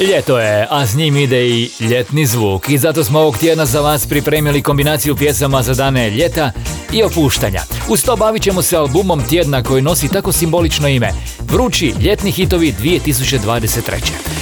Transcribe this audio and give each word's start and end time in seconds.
Ljeto 0.00 0.38
je, 0.38 0.66
a 0.70 0.86
s 0.86 0.94
njim 0.94 1.16
ide 1.16 1.48
i 1.48 1.70
ljetni 1.80 2.26
zvuk 2.26 2.68
i 2.68 2.78
zato 2.78 3.04
smo 3.04 3.20
ovog 3.20 3.38
tjedna 3.38 3.66
za 3.66 3.80
vas 3.80 4.06
pripremili 4.06 4.62
kombinaciju 4.62 5.16
pjesama 5.16 5.62
za 5.62 5.74
dane 5.74 6.10
ljeta 6.10 6.52
i 6.92 7.02
opuštanja. 7.02 7.62
Uz 7.88 8.04
to 8.04 8.16
bavit 8.16 8.42
ćemo 8.42 8.62
se 8.62 8.76
albumom 8.76 9.22
tjedna 9.28 9.62
koji 9.62 9.82
nosi 9.82 10.08
tako 10.08 10.32
simbolično 10.32 10.88
ime 10.88 11.12
Vrući 11.52 11.94
ljetni 12.00 12.30
hitovi 12.30 12.74
2023. 12.82 13.92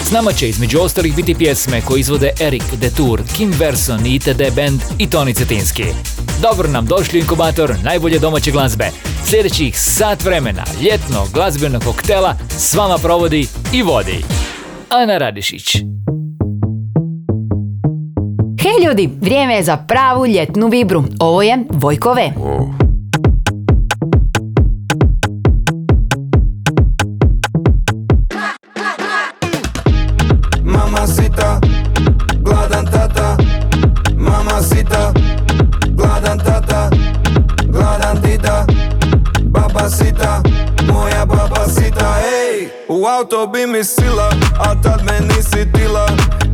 S 0.05 0.11
nama 0.11 0.33
će 0.33 0.49
između 0.49 0.81
ostalih 0.81 1.17
biti 1.17 1.35
pjesme 1.35 1.81
koje 1.81 2.01
izvode 2.01 2.31
Erik 2.41 2.63
Detour, 2.81 3.23
Kim 3.37 3.55
Verson, 3.59 4.07
ITD 4.07 4.43
Band 4.57 4.81
i 4.99 5.11
Toni 5.11 5.35
Cetinski. 5.35 5.85
Dobro 6.43 6.69
nam 6.69 6.87
došli 6.87 7.19
inkubator 7.19 7.75
najbolje 7.85 8.19
domaće 8.19 8.51
glazbe. 8.51 8.91
Sljedećih 9.27 9.81
sat 9.81 10.25
vremena 10.25 10.65
ljetnog 10.83 11.31
glazbenog 11.33 11.85
koktela 11.85 12.37
s 12.59 12.75
vama 12.75 12.99
provodi 12.99 13.47
i 13.73 13.83
vodi. 13.83 14.40
Ana 14.91 15.19
Radišić. 15.19 15.77
Hej 18.61 18.87
ljudi, 18.87 19.11
vrijeme 19.21 19.55
je 19.55 19.63
za 19.63 19.77
pravu 19.77 20.27
ljetnu 20.27 20.69
vibru. 20.69 21.05
Ovo 21.21 21.43
je 21.43 21.59
Vojko 21.71 22.15
V. 22.15 22.33
Mama 30.65 31.07
sita, 31.07 31.61
gladan 32.43 32.87
tata 32.87 33.37
gladan 35.97 36.39
tata 36.39 36.91
Gladan 37.67 38.21
sita 41.91 42.17
Ej, 42.21 42.69
u 42.89 43.07
auto 43.07 43.47
bi 43.47 43.67
mi 43.67 43.85
sila 43.85 44.31
A 44.59 44.83
tad 44.83 45.03
me 45.05 45.27
nisi 45.27 45.73
tila 45.73 46.07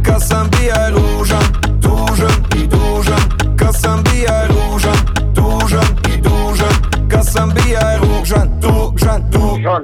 Kad 0.05 0.23
sam 0.29 0.51
bija 0.51 0.89
ružan, 0.89 1.45
tužan 1.83 2.63
i 2.63 2.67
dužan. 2.67 3.57
Kad 3.59 3.75
sam 3.81 4.03
bija 4.03 4.47
ružan, 4.49 4.97
tužan 5.35 5.87
i 6.15 6.23
dužan. 6.23 6.75
Kad 7.11 7.27
sam 7.33 7.53
bija 7.55 7.99
ružan, 7.99 8.61
tužan, 8.61 9.31
tužan 9.33 9.83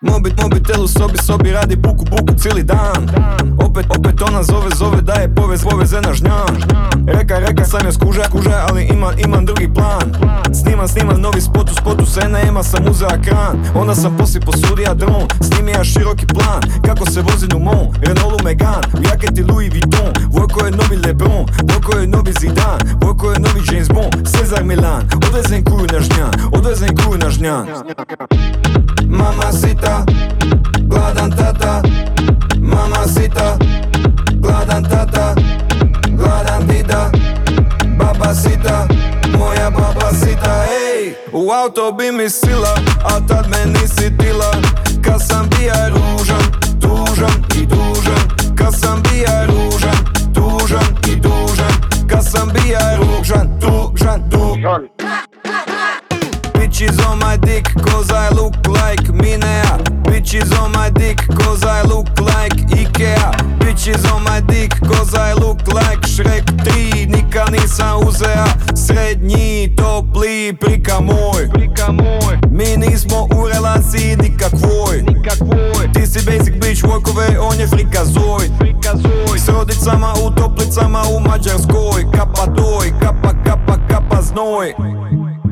Mobit, 0.00 0.42
mobitel 0.42 0.84
u 0.84 0.88
sobi, 0.88 1.18
sobi 1.18 1.52
radi 1.52 1.76
buku, 1.76 2.04
buku 2.10 2.38
cijeli 2.38 2.62
dan. 2.62 3.08
Opet, 3.66 3.86
opet 3.98 4.22
ona 4.22 4.42
zove, 4.42 4.70
zove 4.78 5.00
da 5.00 5.12
je 5.12 5.34
povez, 5.34 5.62
poveze 5.62 6.00
na 6.00 6.14
žnjan 6.14 6.47
Sam 7.70 7.86
je 7.86 7.92
skuža, 7.92 8.22
kuža, 8.32 8.66
ali 8.68 8.84
imam, 8.84 9.14
imam 9.18 9.46
drugi 9.46 9.68
plan. 9.74 10.06
Snimam, 10.62 10.88
snimam 10.88 11.20
novi 11.20 11.40
spot, 11.40 11.70
u 11.70 11.74
spotu 11.74 12.06
se 12.06 12.28
nema, 12.28 12.62
sam 12.62 12.84
uzeo 12.90 13.08
kran 13.08 13.64
Onda 13.74 13.94
sam 13.94 14.16
poslije 14.16 14.40
posudija 14.40 14.94
dron, 14.94 15.26
snimi 15.40 15.70
ja 15.70 15.84
široki 15.84 16.26
plan. 16.26 16.62
Kako 16.86 17.10
se 17.10 17.22
vozim 17.22 17.48
u 17.56 17.58
mom, 17.58 17.86
Renaultu 18.02 18.44
Megane 18.44 18.86
U 18.94 19.02
jaketi 19.10 19.42
Louis 19.42 19.70
Vuitton, 19.72 20.12
Vojko 20.32 20.64
je 20.64 20.70
novi 20.70 20.96
Lebron 21.06 21.46
Vojko 21.72 21.98
je 21.98 22.06
novi 22.06 22.32
Zidane, 22.40 22.78
Vojko 23.02 23.32
je 23.32 23.38
novi 23.38 23.60
James 23.72 23.88
Bond. 23.88 24.28
Cezar 24.28 24.64
Milan, 24.64 25.02
odvezem 25.16 25.64
kuju 25.64 25.86
na 25.92 26.00
žnjan, 26.00 26.30
odvezem 26.52 26.96
kuju 26.96 27.18
na 27.18 27.30
žnjan. 27.30 27.66
Mama 29.06 29.52
sita, 29.52 30.04
gladan 30.80 31.30
tata. 31.30 31.82
Mama 32.60 33.06
sita, 33.06 33.58
gladan 34.40 34.84
tata 34.84 35.37
Baba 38.28 38.40
sita, 38.40 38.86
moja 39.38 39.70
sita 40.12 40.64
Ej, 40.68 41.14
u 41.32 41.50
auto 41.50 41.92
bi 41.92 42.12
mi 42.12 42.30
sila 42.30 42.74
A 43.04 43.26
tad 43.28 43.48
me 43.48 43.72
nisi 43.72 44.16
tila 44.18 44.52
Kad 45.04 45.26
sam 45.28 45.48
bija 45.50 45.88
ružan, 45.88 46.44
tužan 46.80 47.44
i 47.62 47.66
dužan 47.66 48.54
Kad 48.58 48.74
sam 48.80 49.02
bija 49.02 49.46
ružan, 49.46 49.98
tužan 50.34 51.12
i 51.12 51.16
dužan 51.16 51.72
Kad 52.08 52.24
sam 52.30 52.52
bija 52.52 52.96
ružan, 52.96 53.60
tužan, 53.60 54.30
tužan 54.30 54.88
Bitches 56.78 57.04
on 57.10 57.18
my 57.18 57.36
dick 57.36 57.64
cause 57.86 58.08
I 58.12 58.28
look 58.28 58.54
like 58.68 59.02
Minea. 59.10 59.82
Bitches 60.04 60.56
on 60.62 60.70
my 60.70 60.90
dick 60.90 61.18
cause 61.40 61.64
I 61.64 61.82
look 61.82 62.06
like 62.20 62.52
Ikea. 62.70 63.32
Bitches 63.58 64.08
on 64.12 64.22
my 64.22 64.38
dick 64.38 64.70
cause 64.86 65.12
I 65.12 65.32
look 65.32 65.66
like 65.74 66.00
Shrek 66.02 66.46
3 66.62 67.06
Nikad 67.06 67.50
nisam 67.50 68.06
uzea 68.06 68.46
srednji 68.76 69.74
topli 69.76 70.52
prika 70.60 71.00
moj. 71.00 71.48
Mi 72.50 72.76
nismo 72.76 73.28
u 73.36 73.48
relaciji 73.48 74.16
nikakvoj. 74.16 75.02
Ti 75.94 76.06
si 76.06 76.26
basic 76.26 76.54
bitch 76.54 76.84
workove, 76.84 77.38
on 77.40 77.60
je 77.60 77.66
Frikazoid 77.66 78.50
S 79.36 79.48
rodicama 79.48 80.14
u 80.26 80.30
toplicama 80.30 81.02
u 81.16 81.20
Mađarskoj. 81.20 82.04
Kapa 82.12 82.46
doj, 82.46 82.92
kapa 83.00 83.34
kapa 83.44 83.78
kapa 83.88 84.22
znoj 84.22 84.74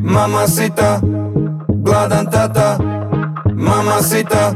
Mama 0.06 0.46
sita, 0.46 1.00
gladan 1.82 2.30
tata. 2.30 2.78
Mama 3.54 4.02
sita, 4.02 4.52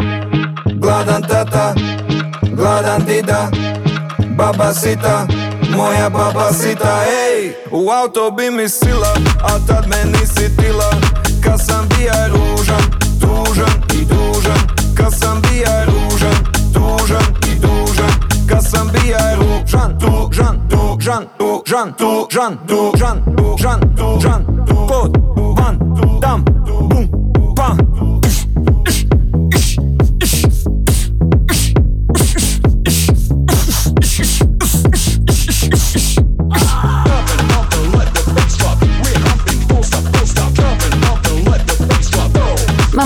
gladan 0.78 1.22
tata. 1.22 1.74
Gladan 2.54 3.06
dida 3.06 3.50
Baba 4.36 4.74
sita, 4.74 5.26
moja 5.76 6.10
baba 6.10 6.52
sita 6.52 7.04
Ej, 7.06 7.54
u 7.70 7.90
auto 7.90 8.30
bi 8.30 8.50
mi 8.50 8.68
sila 8.68 9.14
A 9.42 9.58
tad 9.66 9.86
me 9.88 10.04
nisi 10.12 10.56
tila. 10.56 10.90
Kad 11.44 11.60
sam 11.66 11.88
bija 11.88 12.28
ružan, 12.28 12.84
tužan 13.20 13.82
i 14.00 14.04
dužan. 14.04 14.60
Kad 14.96 15.18
sam 15.18 15.42
bija 15.42 15.84
ružan, 15.84 16.38
tužan 16.74 17.34
i 17.52 17.58
dužan. 17.58 18.12
Kad 18.48 18.70
sam 18.70 18.90
bija 18.92 19.34
ružan, 19.34 19.98
tužan, 19.98 20.68
tužan, 20.70 21.26
tužan, 21.38 21.92
tužan, 21.98 22.58
tužan, 22.66 23.20
tužan, 23.36 23.80
tužan, 23.96 25.29
Pod, 25.78 25.98
van, 25.98 26.20
dam, 26.20 26.42
bum, 26.88 27.19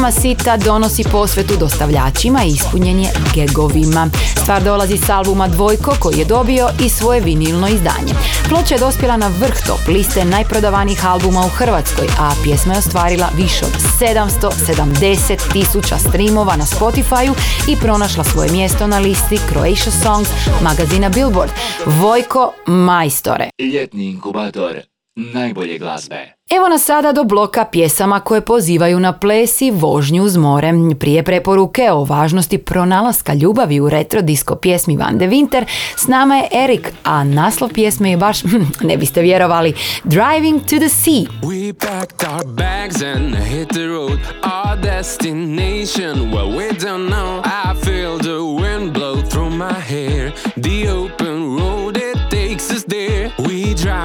Mama 0.04 0.20
Sita 0.20 0.56
donosi 0.56 1.04
posvetu 1.12 1.56
dostavljačima 1.56 2.44
i 2.44 2.48
ispunjen 2.48 3.00
je 3.00 3.10
gegovima. 3.34 4.10
Stvar 4.42 4.62
dolazi 4.62 4.96
s 4.96 5.10
albuma 5.10 5.48
Dvojko 5.48 5.96
koji 6.00 6.18
je 6.18 6.24
dobio 6.24 6.68
i 6.84 6.88
svoje 6.88 7.20
vinilno 7.20 7.68
izdanje. 7.68 8.14
Ploča 8.48 8.74
je 8.74 8.78
dospjela 8.78 9.16
na 9.16 9.28
vrh 9.40 9.66
top 9.66 9.88
liste 9.88 10.24
najprodavanijih 10.24 11.06
albuma 11.06 11.40
u 11.40 11.48
Hrvatskoj, 11.48 12.06
a 12.18 12.32
pjesma 12.42 12.72
je 12.72 12.78
ostvarila 12.78 13.28
više 13.36 13.64
od 13.64 13.72
770 14.00 15.52
tisuća 15.52 15.98
streamova 15.98 16.56
na 16.56 16.64
Spotifyu 16.64 17.34
i 17.68 17.76
pronašla 17.76 18.24
svoje 18.24 18.52
mjesto 18.52 18.86
na 18.86 18.98
listi 18.98 19.38
Croatia 19.48 19.92
Songs 20.02 20.28
magazina 20.62 21.08
Billboard. 21.08 21.52
Vojko 21.86 22.52
Majstore. 22.66 23.50
Ljetni 23.58 24.06
inkubator 24.06 24.93
najbolje 25.16 25.78
glazbe. 25.78 26.32
Evo 26.50 26.68
nas 26.68 26.84
sada 26.84 27.12
do 27.12 27.24
bloka 27.24 27.64
pjesama 27.64 28.20
koje 28.20 28.40
pozivaju 28.40 29.00
na 29.00 29.12
ples 29.12 29.60
i 29.60 29.70
vožnju 29.70 30.22
uz 30.22 30.36
more. 30.36 30.72
Prije 31.00 31.22
preporuke 31.22 31.92
o 31.92 32.04
važnosti 32.04 32.58
pronalaska 32.58 33.34
ljubavi 33.34 33.80
u 33.80 33.88
retro 33.88 34.22
disco 34.22 34.56
pjesmi 34.56 34.96
Van 34.96 35.18
de 35.18 35.26
Winter, 35.26 35.64
s 35.96 36.06
nama 36.06 36.36
je 36.36 36.48
Erik, 36.52 36.92
a 37.04 37.24
naslov 37.24 37.72
pjesme 37.72 38.10
je 38.10 38.16
baš, 38.16 38.42
ne 38.88 38.96
biste 38.96 39.22
vjerovali, 39.22 39.74
Driving 40.04 40.60
to 40.60 40.76
the 40.76 40.88
Sea. 40.88 41.26
We 41.42 41.72
packed 41.72 42.28
our 42.28 42.46
bags 42.46 43.02
and 43.02 43.34
hit 43.34 43.68
the 43.68 43.86
road. 43.86 44.18
Our 44.42 44.80
destination, 44.82 46.32
well, 46.32 46.56
we 46.56 46.68
don't 46.68 47.08
know. 47.08 47.42
I 47.44 47.74
feel 47.84 48.18
the 48.18 48.62
wind 48.62 48.92
blow 48.92 49.22
through 49.30 49.50
my 49.50 49.80
hair. 49.80 50.32
The 50.56 50.88
open 50.90 51.23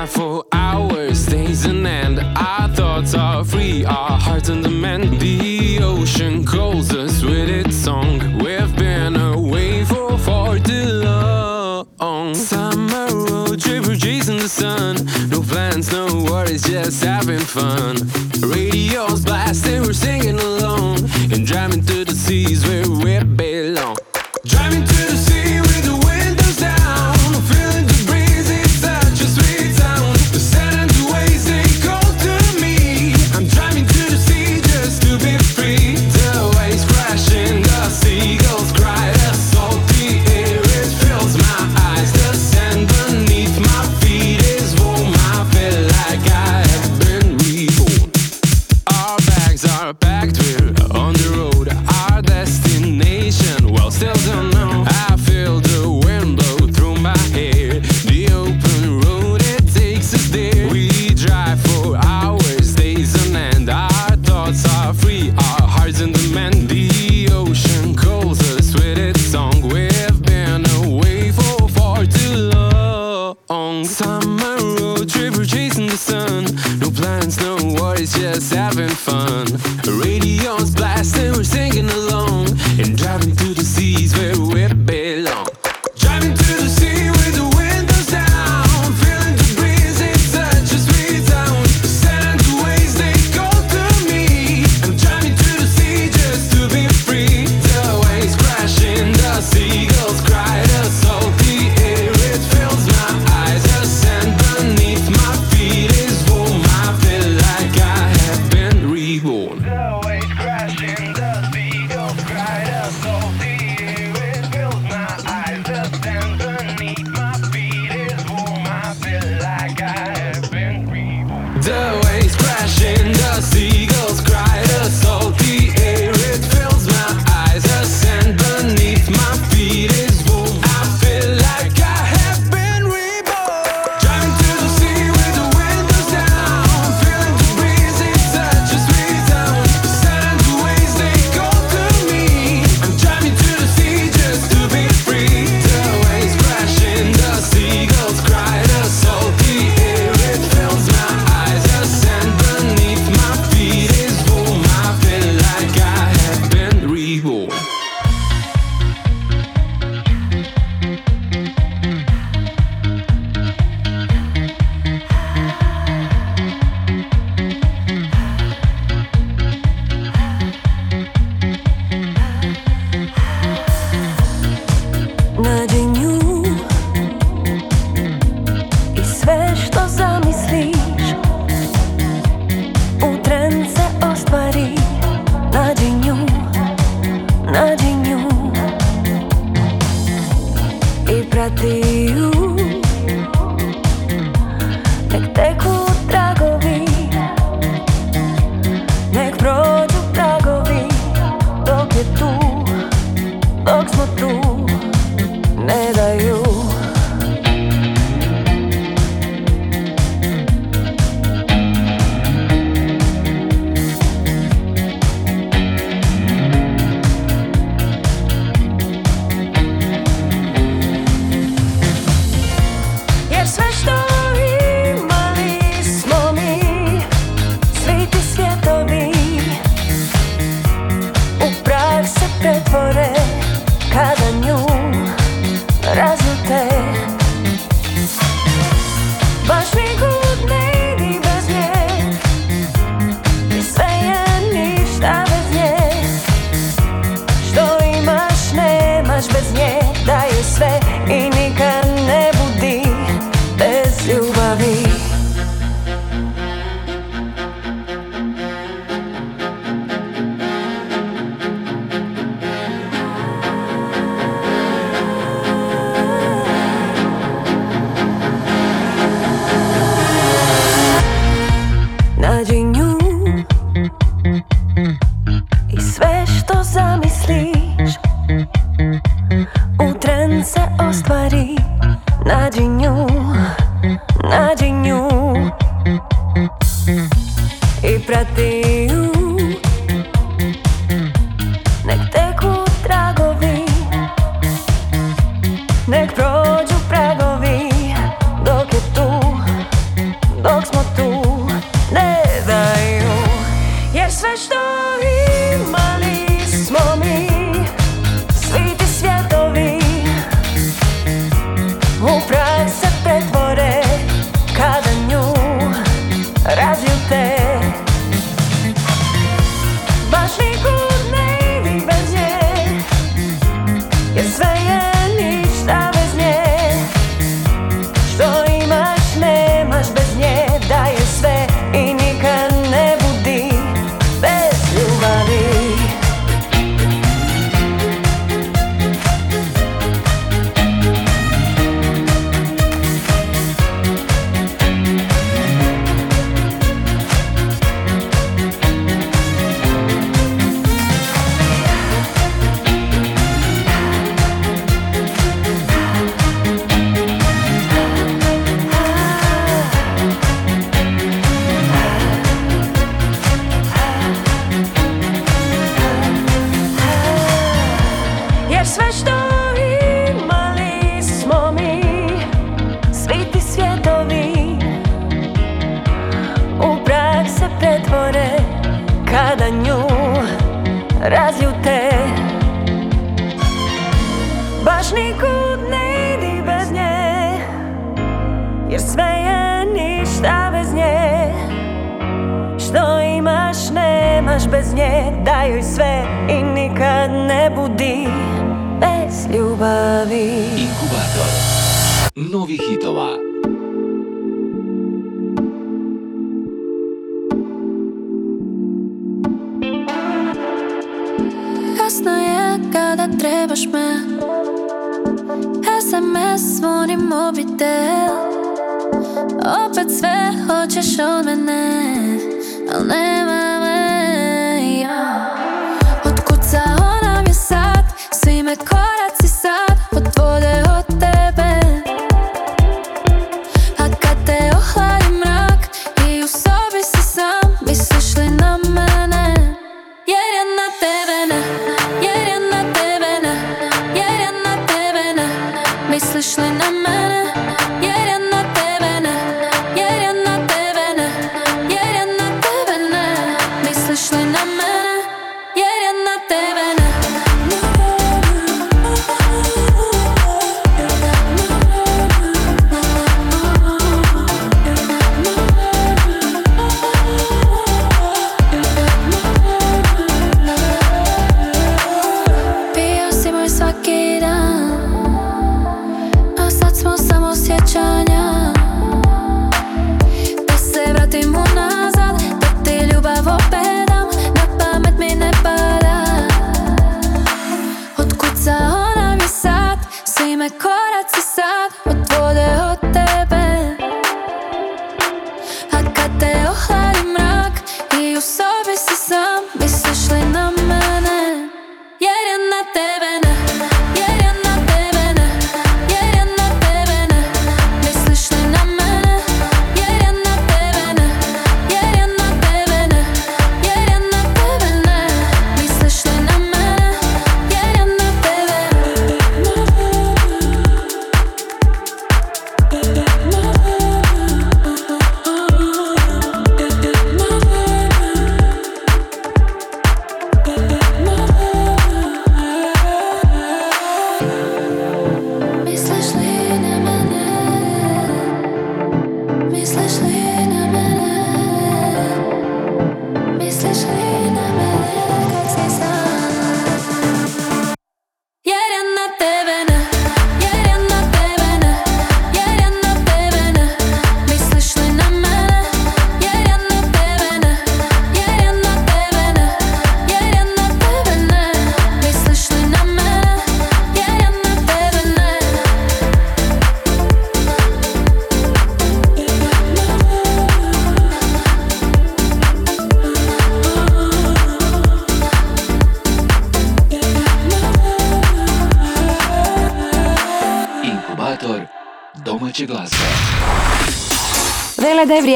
for 0.10 0.44
hours, 0.52 1.26
days 1.26 1.66
and 1.66 1.86
end. 1.86 2.20
Our 2.20 2.68
thoughts 2.70 3.14
are 3.14 3.44
free, 3.44 3.86
our 3.86 4.18
hearts 4.20 4.50
in 4.50 4.62
demand. 4.62 5.20
The 5.20 5.80
ocean 5.82 6.44
calls 6.46 6.94
us 6.94 7.24
with 7.24 7.50
its 7.50 7.76
song. 7.76 8.20
We've 8.40 8.76
been 8.76 9.16
away 9.16 9.86
for 9.86 10.18
far 10.18 10.60
too 10.60 10.86
long. 11.06 12.36
Summer 12.36 13.08
road 13.08 13.62
trip, 13.62 13.86
chasing 14.00 14.38
the 14.38 14.50
sun. 14.50 14.98
No 15.30 15.42
plans, 15.42 15.92
no 15.92 16.06
worries, 16.30 16.64
just 16.64 17.04
having 17.04 17.40
fun. 17.40 17.98
Radio's 18.42 19.24
blasting, 19.24 19.82
we're 19.84 19.94
singing 19.94 20.29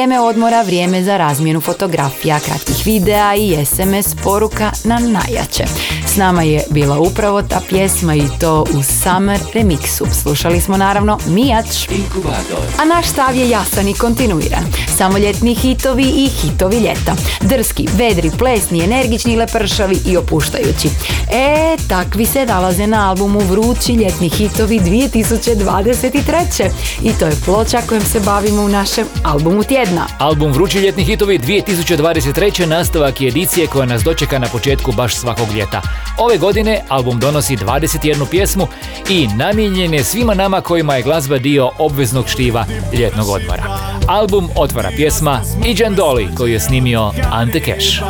vrijeme 0.03 0.19
odmora, 0.19 0.61
vrijeme 0.61 1.03
za 1.03 1.17
razmjenu 1.17 1.61
fotografija, 1.61 2.39
kratkih 2.39 2.85
videa 2.85 3.35
i 3.35 3.65
SMS 3.65 4.15
poruka 4.23 4.71
na 4.83 4.99
najjače. 4.99 5.63
S 6.07 6.15
nama 6.15 6.43
je 6.43 6.63
bila 6.69 6.99
upravo 6.99 7.41
ta 7.41 7.61
pjesma 7.69 8.15
i 8.15 8.23
to 8.39 8.61
u 8.61 8.83
Summer 8.83 9.39
remixu. 9.53 10.05
Slušali 10.21 10.61
smo 10.61 10.77
naravno 10.77 11.19
Mijač. 11.27 11.89
Inkubator. 11.89 12.59
A 12.81 12.85
naš 12.85 13.07
stav 13.07 13.35
je 13.35 13.49
jasan 13.49 13.87
i 13.87 13.93
kontinuiran. 13.93 14.63
Samo 15.03 15.17
ljetni 15.17 15.55
hitovi 15.55 16.03
i 16.03 16.29
hitovi 16.29 16.77
ljeta. 16.77 17.15
Drski, 17.41 17.87
vedri, 17.97 18.31
plesni, 18.37 18.83
energični, 18.83 19.35
lepršavi 19.35 19.97
i 20.07 20.17
opuštajući. 20.17 20.89
E, 21.31 21.77
takvi 21.89 22.25
se 22.25 22.45
nalaze 22.45 22.87
na 22.87 23.09
albumu 23.09 23.39
Vrući 23.39 23.93
ljetni 23.93 24.29
hitovi 24.29 24.79
2023. 24.79 26.69
I 27.03 27.13
to 27.19 27.25
je 27.25 27.35
ploča 27.45 27.81
kojom 27.87 28.03
se 28.03 28.19
bavimo 28.19 28.61
u 28.61 28.67
našem 28.67 29.07
albumu 29.23 29.63
tjedna. 29.63 30.07
Album 30.19 30.51
Vrući 30.51 30.79
ljetni 30.79 31.03
hitovi 31.03 31.39
2023. 31.39 32.65
nastavak 32.65 33.21
je 33.21 33.27
edicije 33.27 33.67
koja 33.67 33.85
nas 33.85 34.03
dočeka 34.03 34.39
na 34.39 34.47
početku 34.47 34.91
baš 34.91 35.15
svakog 35.15 35.47
ljeta. 35.55 35.81
Ove 36.17 36.37
godine 36.37 36.81
album 36.89 37.19
donosi 37.19 37.57
21 37.57 38.25
pjesmu 38.29 38.67
i 39.09 39.27
namijenjen 39.27 39.93
je 39.93 40.03
svima 40.03 40.33
nama 40.33 40.61
kojima 40.61 40.95
je 40.95 41.03
glazba 41.03 41.37
dio 41.37 41.69
obveznog 41.77 42.29
štiva 42.29 42.65
ljetnog 42.93 43.29
odmora. 43.29 43.72
Album 44.13 44.49
otvara 44.55 44.89
pjesma 44.95 45.41
Iđen 45.65 45.95
Doli 45.95 46.27
koju 46.37 46.53
je 46.53 46.59
snimio 46.59 47.11
Ante 47.31 47.59
Cash. 47.59 48.03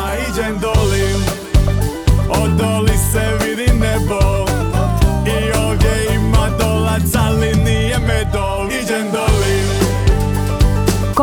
Od 2.30 2.50
doli 2.50 2.98
se 3.12 3.23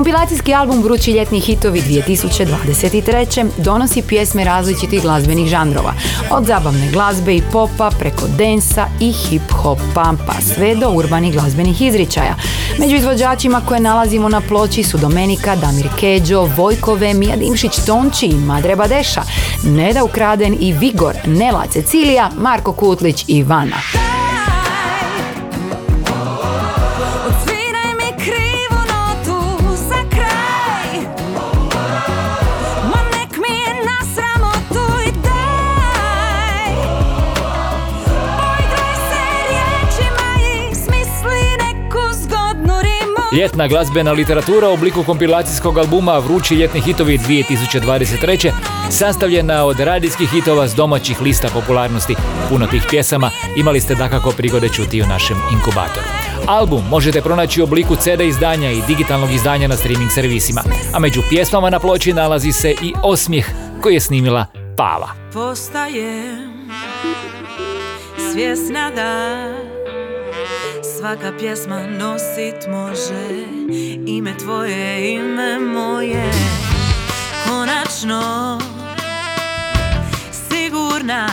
Kompilacijski 0.01 0.53
album 0.53 0.83
Vrući 0.83 1.11
ljetni 1.11 1.39
hitovi 1.39 1.81
2023. 1.81 3.49
donosi 3.57 4.01
pjesme 4.01 4.43
različitih 4.43 5.01
glazbenih 5.01 5.47
žanrova, 5.47 5.93
od 6.31 6.45
zabavne 6.45 6.91
glazbe 6.91 7.35
i 7.35 7.41
popa 7.51 7.91
preko 7.99 8.27
densa 8.37 8.87
i 8.99 9.13
hip-hopa, 9.13 10.15
pa 10.27 10.41
sve 10.41 10.75
do 10.75 10.89
urbanih 10.89 11.33
glazbenih 11.33 11.81
izričaja. 11.81 12.35
Među 12.79 12.95
izvođačima 12.95 13.61
koje 13.67 13.79
nalazimo 13.79 14.29
na 14.29 14.41
ploči 14.41 14.83
su 14.83 14.97
Domenika, 14.97 15.55
Damir 15.55 15.87
Keđo, 15.99 16.49
Vojkove, 16.57 17.13
Mija 17.13 17.35
Dimšić, 17.35 17.75
Tonči, 17.85 18.27
Madre 18.27 18.75
Badeša, 18.75 19.21
Neda 19.63 20.03
Ukraden 20.03 20.57
i 20.59 20.73
Vigor, 20.73 21.15
Nela 21.25 21.63
Cecilija, 21.69 22.29
Marko 22.37 22.73
Kutlić 22.73 23.25
i 23.27 23.43
Vana. 23.43 23.77
Ljetna 43.31 43.67
glazbena 43.67 44.11
literatura 44.11 44.69
u 44.69 44.73
obliku 44.73 45.03
kompilacijskog 45.03 45.77
albuma 45.77 46.17
Vrući 46.17 46.55
ljetni 46.55 46.81
hitovi 46.81 47.17
2023. 47.17 48.51
sastavljena 48.89 49.65
od 49.65 49.79
radijskih 49.79 50.29
hitova 50.29 50.67
s 50.67 50.75
domaćih 50.75 51.21
lista 51.21 51.47
popularnosti. 51.53 52.15
Puno 52.49 52.67
tih 52.67 52.83
pjesama 52.89 53.31
imali 53.57 53.81
ste 53.81 53.95
dakako 53.95 54.31
prigode 54.31 54.69
čuti 54.69 55.01
u 55.01 55.05
našem 55.05 55.37
inkubatoru. 55.53 56.05
Album 56.47 56.83
možete 56.89 57.21
pronaći 57.21 57.61
u 57.61 57.63
obliku 57.63 57.95
CD 57.95 58.21
izdanja 58.21 58.71
i 58.71 58.81
digitalnog 58.87 59.31
izdanja 59.31 59.67
na 59.67 59.75
streaming 59.75 60.11
servisima, 60.11 60.61
a 60.93 60.99
među 60.99 61.21
pjesmama 61.29 61.69
na 61.69 61.79
ploči 61.79 62.13
nalazi 62.13 62.51
se 62.51 62.71
i 62.71 62.93
Osmijeh 63.03 63.45
koji 63.81 63.93
je 63.93 63.99
snimila 63.99 64.45
Pava. 64.77 65.09
Postajem 65.33 66.71
svjesna 68.31 68.91
da 68.95 69.70
svaka 71.01 71.31
pjesma 71.39 71.87
nosit 71.87 72.67
može. 72.67 73.45
Ime 74.07 74.37
tvoje, 74.37 75.13
ime 75.13 75.59
moje. 75.59 76.31
Konačno 77.47 78.59
Sigurna. 80.31 81.27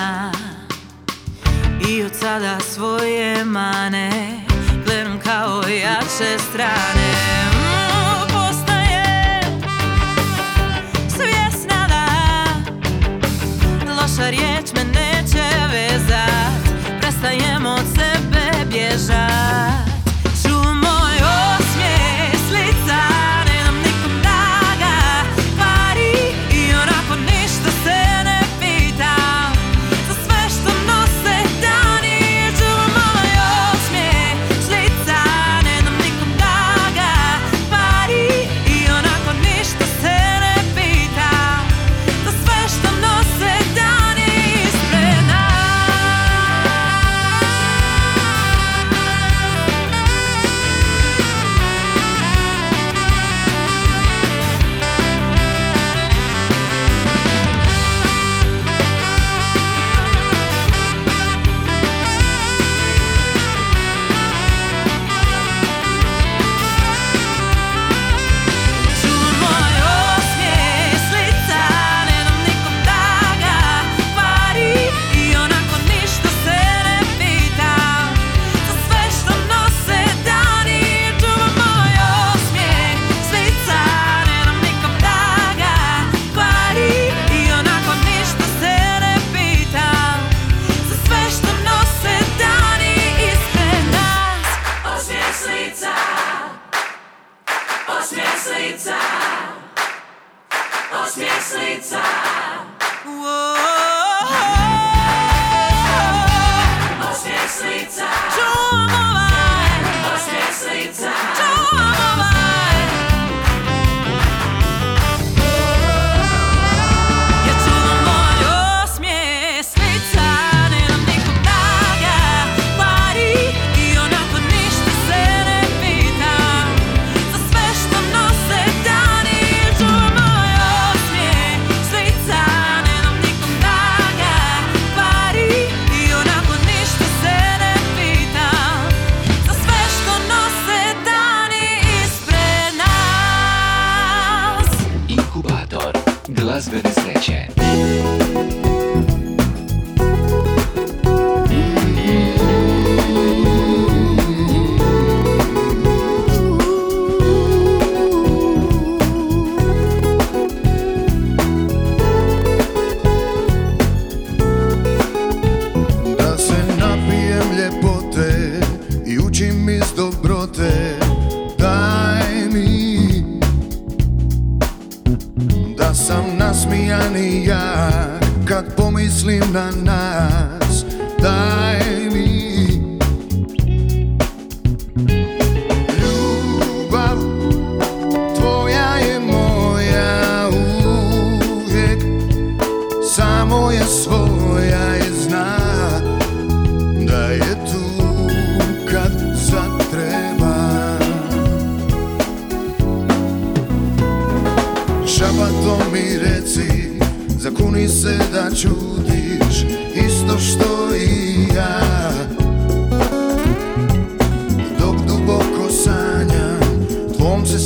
I 1.88 2.02
od 2.02 2.14
sada 2.14 2.58
svoje 2.60 3.44
mane 3.44 4.10
Gledam 4.86 5.20
kao 5.24 5.62
jače 5.68 6.38
strane. 6.50 7.27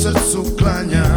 srcu 0.03 0.55
klanja 0.57 1.12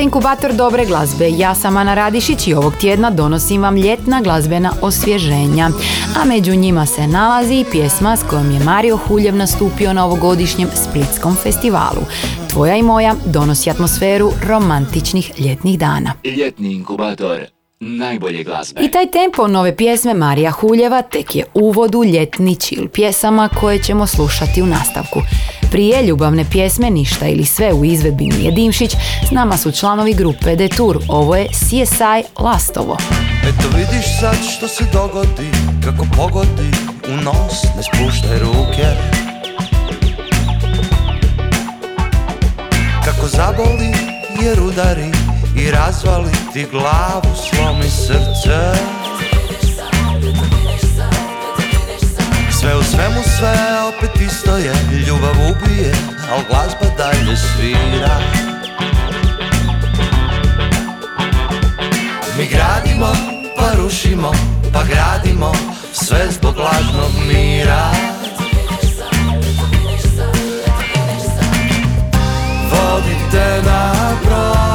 Slušate 0.00 0.16
inkubator 0.16 0.52
dobre 0.52 0.86
glazbe. 0.86 1.28
Ja 1.28 1.54
sam 1.54 1.76
Ana 1.76 1.94
Radišić 1.94 2.46
i 2.46 2.54
ovog 2.54 2.72
tjedna 2.80 3.10
donosim 3.10 3.62
vam 3.62 3.76
ljetna 3.76 4.20
glazbena 4.20 4.72
osvježenja. 4.82 5.70
A 6.20 6.24
među 6.24 6.54
njima 6.54 6.86
se 6.86 7.06
nalazi 7.06 7.54
i 7.54 7.64
pjesma 7.70 8.16
s 8.16 8.22
kojom 8.30 8.50
je 8.50 8.64
Mario 8.64 8.96
Huljev 8.96 9.36
nastupio 9.36 9.92
na 9.92 10.06
ovogodišnjem 10.06 10.68
Splitskom 10.74 11.36
festivalu. 11.36 12.02
Tvoja 12.50 12.76
i 12.76 12.82
moja 12.82 13.14
donosi 13.26 13.70
atmosferu 13.70 14.30
romantičnih 14.46 15.32
ljetnih 15.38 15.78
dana. 15.78 16.12
Ljetni 16.24 16.72
inkubator 16.72 17.40
najbolje 17.80 18.44
glazbe. 18.44 18.80
I 18.84 18.90
taj 18.90 19.10
tempo 19.10 19.48
nove 19.48 19.76
pjesme 19.76 20.14
Marija 20.14 20.50
Huljeva 20.50 21.02
tek 21.02 21.36
je 21.36 21.44
uvod 21.54 21.94
u 21.94 22.04
ljetni 22.04 22.54
chill 22.54 22.88
pjesama 22.88 23.48
koje 23.60 23.82
ćemo 23.82 24.06
slušati 24.06 24.62
u 24.62 24.66
nastavku. 24.66 25.22
Prije 25.70 26.02
ljubavne 26.02 26.44
pjesme 26.50 26.90
Ništa 26.90 27.26
ili 27.26 27.44
sve 27.44 27.72
u 27.72 27.84
izvedbi 27.84 28.26
Mije 28.26 28.50
Dimšić 28.50 28.92
s 29.28 29.30
nama 29.30 29.56
su 29.56 29.72
članovi 29.72 30.14
grupe 30.14 30.56
Detour. 30.56 30.98
Ovo 31.08 31.36
je 31.36 31.48
CSI 31.48 32.42
Lastovo. 32.42 32.96
Eto 33.42 33.76
vidiš 33.76 34.20
sad 34.20 34.36
što 34.56 34.68
se 34.68 34.84
dogodi 34.92 35.50
Kako 35.84 36.06
pogodi 36.16 36.70
u 37.08 37.16
nos 37.24 37.64
Ne 37.76 37.82
spuštaj 37.82 38.38
ruke 38.38 38.86
Kako 43.04 43.26
zaboli 43.26 43.92
jer 44.42 44.60
udari 44.60 45.19
I 45.56 45.70
razvali 45.70 46.32
ti 46.52 46.66
glavu 46.70 47.36
Slomi 47.36 47.90
srce. 47.90 48.80
Sve 52.60 52.76
u 52.76 52.82
svemu 52.82 53.22
sve 53.38 53.54
opet 53.88 54.20
isto 54.20 54.56
je 54.56 54.74
Ljubav 55.06 55.30
ubije 55.30 55.94
Al 56.32 56.38
glazba 56.48 56.96
dalje 56.98 57.36
svira. 57.36 58.20
Mi 62.38 62.46
gradimo, 62.46 63.12
pa 63.56 63.82
rušimo, 63.82 64.32
pa 64.72 64.82
gradimo 64.84 65.52
Sve 65.92 66.26
zbog 66.30 66.56
lažnog 66.56 67.10
mira. 67.28 67.90
Vodite 72.70 73.62
na 73.64 73.92
brod 74.24 74.69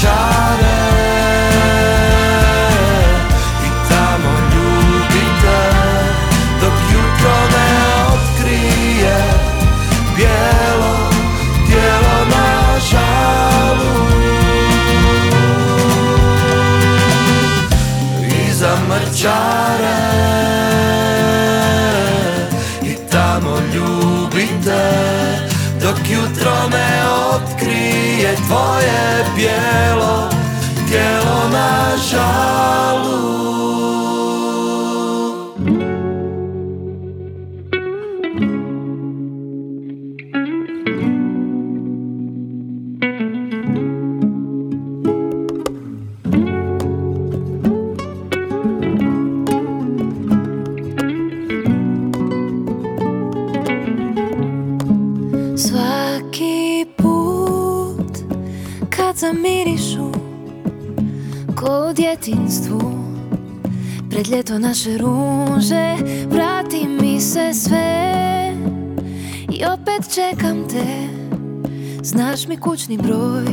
child. 0.00 0.27
Tvoje 28.48 29.24
bijelo 29.36 30.28
tijelo 30.86 31.48
na 31.52 31.96
kad 64.28 64.36
ljeto 64.36 64.58
naše 64.58 64.98
ruže 64.98 65.96
Vrati 66.30 66.86
mi 67.00 67.20
se 67.20 67.54
sve. 67.54 68.52
I 69.52 69.64
opet 69.64 70.14
čekam 70.14 70.68
te 70.68 71.08
Znaš 72.02 72.46
mi 72.46 72.56
kućni 72.56 72.96
broj 72.96 73.46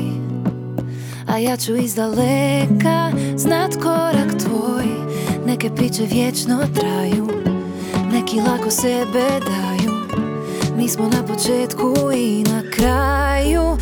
A 1.27 1.37
ja 1.37 1.57
ću 1.57 1.75
iz 1.75 1.95
daleka 1.95 3.11
Znat 3.37 3.75
korak 3.83 4.37
tvoj. 4.43 4.85
Neke 5.45 5.69
priče 5.75 6.03
vječno 6.03 6.59
traju 6.75 7.27
Neki 8.11 8.37
lako 8.39 8.71
sebe 8.71 9.29
daju. 9.45 9.95
Mi 10.77 10.89
smo 10.89 11.09
na 11.09 11.23
početku 11.25 11.93
i 12.15 12.43
na 12.43 12.63
kraju 12.71 13.77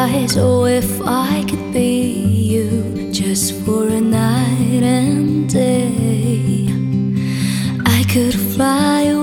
eyes. 0.00 0.36
Oh, 0.36 0.64
if 0.64 1.00
I 1.02 1.44
could 1.48 1.72
be 1.72 2.02
you 2.52 3.12
just 3.12 3.54
for 3.64 3.86
a 3.86 4.00
night 4.00 4.82
and 4.82 5.48
day, 5.48 6.68
I 7.84 8.04
could 8.12 8.34
fly 8.34 9.02
away. 9.02 9.19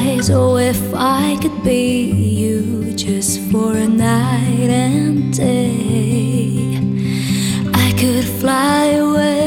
Eyes? 0.00 0.30
Oh, 0.30 0.56
if 0.56 0.80
I 0.94 1.36
could 1.40 1.62
be 1.62 2.10
you 2.42 2.92
just 2.94 3.40
for 3.50 3.76
a 3.76 3.88
night 3.88 4.70
and 4.70 5.32
day, 5.32 6.78
I 7.74 7.92
could 7.98 8.24
fly 8.40 8.84
away. 9.04 9.39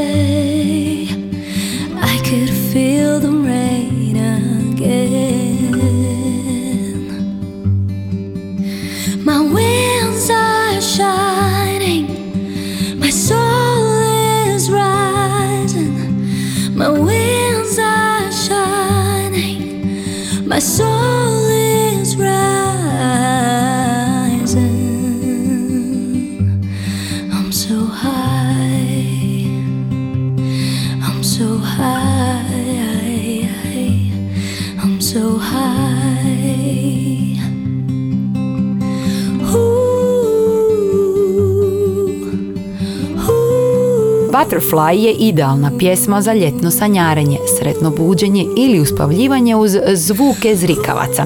Butterfly 44.54 44.94
je 44.94 45.12
idealna 45.14 45.72
pjesma 45.80 46.22
za 46.22 46.34
ljetno 46.34 46.72
sanjarenje, 46.72 47.38
sretno 47.60 47.90
buđenje 47.90 48.46
ili 48.58 48.80
uspavljivanje 48.80 49.56
uz 49.56 49.78
zvuke 49.94 50.56
zrikavaca. 50.56 51.26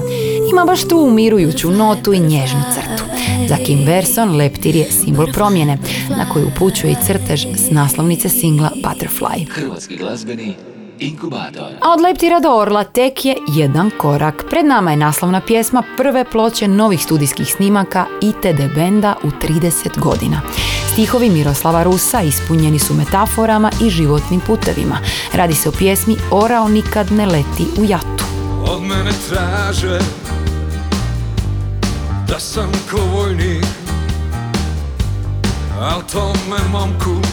Ima 0.50 0.64
baš 0.64 0.88
tu 0.88 0.98
umirujuću 0.98 1.70
notu 1.70 2.12
i 2.12 2.20
nježnu 2.20 2.60
crtu. 2.74 3.04
Za 3.48 3.56
Kim 3.56 3.84
Verson 3.86 4.36
leptir 4.36 4.76
je 4.76 4.92
simbol 4.92 5.26
promjene, 5.32 5.78
na 6.16 6.28
koju 6.32 6.46
upućuje 6.46 6.92
i 6.92 7.06
crtež 7.06 7.46
s 7.54 7.70
naslovnice 7.70 8.28
singla 8.28 8.70
Butterfly. 8.74 9.48
Hrvatski 9.50 9.96
glazbeni 9.96 10.54
inkubator. 10.98 11.66
A 11.80 11.92
od 11.92 12.00
leptira 12.00 12.40
do 12.40 12.56
orla 12.56 12.84
tek 12.84 13.24
je 13.24 13.36
jedan 13.48 13.90
korak. 13.98 14.44
Pred 14.50 14.66
nama 14.66 14.90
je 14.90 14.96
naslovna 14.96 15.40
pjesma 15.40 15.82
prve 15.96 16.24
ploče 16.24 16.68
novih 16.68 17.02
studijskih 17.02 17.52
snimaka 17.52 18.06
ITD 18.22 18.74
benda 18.74 19.14
u 19.24 19.26
30 19.26 19.98
godina. 19.98 20.40
Stihovi 20.98 21.30
Miroslava 21.30 21.82
Rusa 21.82 22.20
ispunjeni 22.22 22.78
su 22.78 22.94
metaforama 22.94 23.70
i 23.80 23.90
životnim 23.90 24.40
putevima. 24.40 24.98
Radi 25.32 25.54
se 25.54 25.68
o 25.68 25.72
pjesmi 25.72 26.16
Orao 26.30 26.68
nikad 26.68 27.12
ne 27.12 27.26
leti 27.26 27.66
u 27.80 27.84
jatu. 27.84 28.24
Od 28.64 28.82
mene 28.82 29.10
traže 29.28 29.98
Da 32.28 32.40
sam 32.40 32.72
ko 32.90 32.96
vojnik 32.96 33.64
Al 35.80 36.02
tome 36.12 36.58
momku 36.72 37.26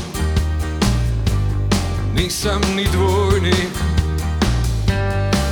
Nisam 2.15 2.61
ni 2.75 2.85
dvojnik 2.91 3.73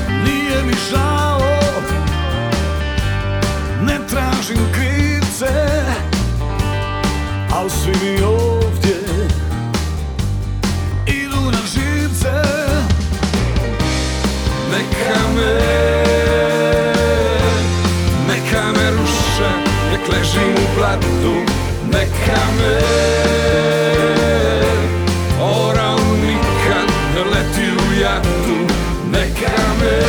Nije 0.09 0.63
mi 0.65 0.73
žao 0.91 1.39
Ne 3.81 3.99
tražim 4.09 4.72
Al 7.63 7.69
svi 7.69 7.91
mi 8.01 8.23
ovdje 8.23 8.95
Idu 11.07 11.51
na 11.51 11.61
živce. 11.73 12.33
Neka 14.71 15.19
me, 15.35 15.53
neka 18.27 18.63
me 18.75 18.91
ruše, 18.91 19.51
nek 19.91 20.01
ležim 20.09 20.53
u 20.55 20.77
blatu, 20.77 21.35
neka 21.91 22.41
me 22.57 22.79
Orao 25.41 25.99
nikad 26.15 26.87
ne 27.15 27.23
leti 27.23 27.71
u 27.71 28.01
jatu, 28.01 28.73
neka 29.11 29.63
me 29.79 29.99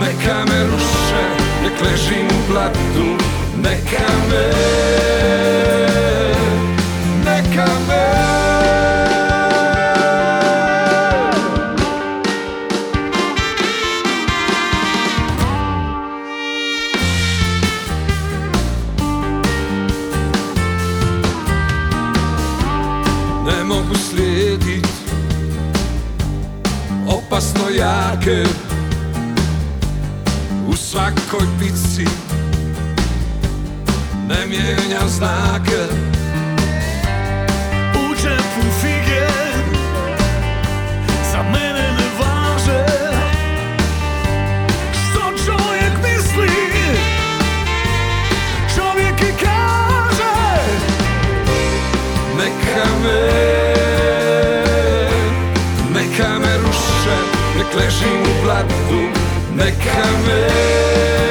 Neka 0.00 0.44
me 0.44 0.64
ruše, 0.64 1.22
nek 1.62 1.80
ležim 1.82 2.26
u 2.26 2.52
blatu, 2.52 3.24
neka 3.62 4.12
me 4.30 4.31
Ne 34.72 34.78
mijenjam 34.78 35.08
znake. 35.08 35.82
U 37.94 38.14
Za 41.32 41.42
mene 41.42 41.92
ne 41.92 42.08
važe. 42.18 42.84
Što 44.92 45.44
misli? 46.02 46.48
Čovjek 48.74 49.20
i 49.20 49.34
kaže 49.40 50.34
neka 52.38 52.86
me, 53.04 53.28
neka 55.94 56.38
me 56.38 56.56
ruše, 56.56 57.16
nek 57.58 57.74
ležim 57.74 58.22
u 58.22 58.44
blatu, 58.44 59.02
neka 59.56 60.08
me 60.26 61.21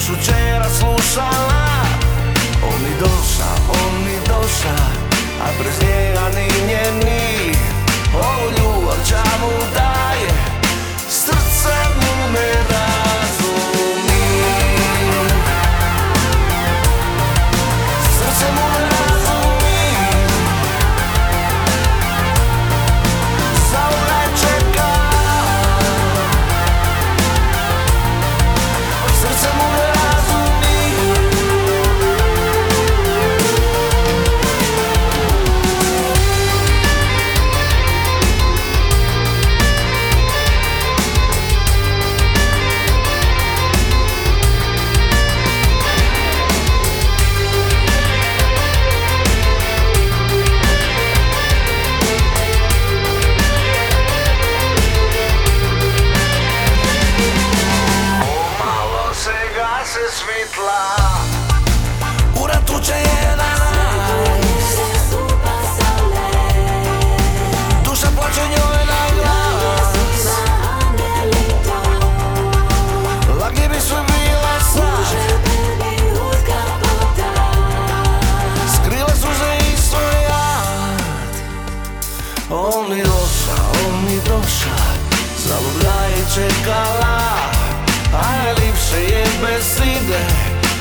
slušala. 0.00 1.66
On 2.62 2.82
mi 2.82 2.90
doša, 3.00 3.50
on 3.68 4.04
mi 4.04 4.16
doša 4.26 4.76
A 5.40 5.48
brez 5.58 5.80
njega 5.82 6.28
ni 6.34 6.48
njeni 6.68 7.54
Ovu 8.14 8.50
ljubav 8.50 8.96
ča 9.08 9.22
mu 9.40 9.52
daje 9.74 10.30
Srce 11.08 11.76
mu 11.94 12.32
ne 12.32 12.52
razumi 12.70 12.95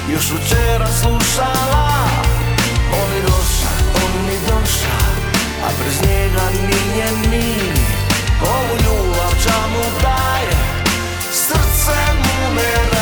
Još 0.10 0.26
včera 0.32 0.88
slušala. 1.02 1.90
On 2.94 3.10
mi 3.14 3.22
doša, 3.22 3.72
on 3.96 4.26
mi 4.26 4.38
doša 4.48 4.98
A 5.66 5.70
bez 5.84 6.10
njega 6.10 6.50
nije 6.68 7.12
ni. 7.30 7.56
Ovu 8.42 8.78
ljubav 8.86 9.32
ča 9.44 9.68
mu 9.68 10.02
daje 10.02 10.56
Srce 11.32 11.98
mu 12.18 12.56
ne 12.56 12.95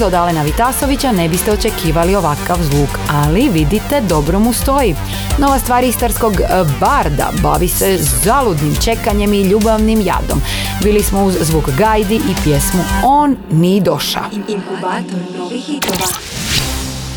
Možda 0.00 0.16
od 0.16 0.22
Alena 0.22 0.42
Vitasovića 0.42 1.12
ne 1.12 1.28
biste 1.28 1.52
očekivali 1.52 2.16
ovakav 2.16 2.56
zvuk, 2.62 2.88
ali 3.10 3.48
vidite, 3.48 4.00
dobro 4.00 4.38
mu 4.38 4.52
stoji. 4.52 4.94
Nova 5.38 5.58
stvar 5.58 5.84
istarskog 5.84 6.40
e, 6.40 6.46
barda 6.80 7.30
bavi 7.42 7.68
se 7.68 7.98
zaludnim 7.98 8.76
čekanjem 8.84 9.32
i 9.32 9.42
ljubavnim 9.42 10.00
jadom. 10.00 10.40
Bili 10.82 11.02
smo 11.02 11.24
uz 11.24 11.36
zvuk 11.40 11.70
Gajdi 11.78 12.14
i 12.14 12.34
pjesmu 12.44 12.80
On 13.04 13.36
ni 13.50 13.80
doša. 13.80 14.20
Inkubator 14.48 15.38
novih 15.38 15.64
hitova. 15.64 16.29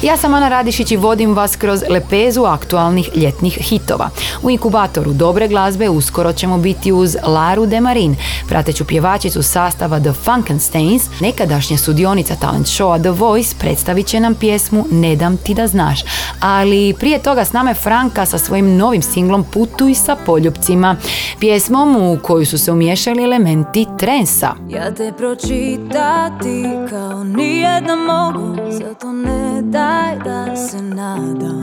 Ja 0.03 0.17
sam 0.17 0.33
Ana 0.33 0.49
Radišić 0.49 0.91
i 0.91 0.97
vodim 0.97 1.35
vas 1.35 1.55
kroz 1.55 1.83
lepezu 1.89 2.43
aktualnih 2.43 3.09
ljetnih 3.15 3.57
hitova. 3.61 4.09
U 4.41 4.49
inkubatoru 4.49 5.13
dobre 5.13 5.47
glazbe 5.47 5.89
uskoro 5.89 6.33
ćemo 6.33 6.57
biti 6.57 6.91
uz 6.91 7.17
Laru 7.27 7.65
Demarin, 7.65 8.15
prateću 8.47 8.85
pjevačicu 8.85 9.43
sastava 9.43 9.99
The 9.99 10.13
Funkensteins, 10.13 11.03
nekadašnja 11.19 11.77
sudionica 11.77 12.35
talent 12.35 12.67
showa 12.67 13.01
The 13.01 13.09
Voice, 13.09 13.55
predstavit 13.59 14.07
će 14.07 14.19
nam 14.19 14.35
pjesmu 14.35 14.85
Ne 14.91 15.15
dam 15.15 15.37
ti 15.37 15.53
da 15.53 15.67
znaš. 15.67 15.99
Ali 16.39 16.95
prije 16.99 17.19
toga 17.19 17.45
s 17.45 17.53
nama 17.53 17.69
je 17.69 17.75
Franka 17.75 18.25
sa 18.25 18.37
svojim 18.37 18.77
novim 18.77 19.01
singlom 19.01 19.43
Putuj 19.43 19.93
sa 19.93 20.15
poljupcima, 20.15 20.95
pjesmom 21.39 21.95
u 21.95 22.17
koju 22.23 22.45
su 22.45 22.57
se 22.57 22.71
umiješali 22.71 23.23
elementi 23.23 23.85
trensa. 23.99 24.53
Ja 24.69 24.91
te 24.91 25.13
pročitati 25.17 26.63
kao 26.89 27.23
nijedna 27.23 27.95
mogu 27.95 28.55
Zato 28.71 29.11
ne 29.11 29.61
daj 29.93 30.15
da 30.25 30.55
se 30.55 30.81
nadam 30.81 31.61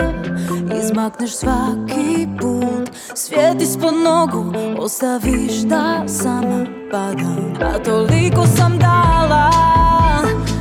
Izmakneš 0.82 1.30
svaki 1.30 2.28
put. 2.40 2.90
Svijet 3.14 3.62
ispod 3.62 3.94
nogu 4.04 4.52
Ostaviš 4.78 5.52
da 5.52 6.04
sama 6.06 6.66
padam. 6.90 7.52
A 7.62 7.78
toliko 7.78 8.46
sam 8.46 8.78
dala 8.78 9.50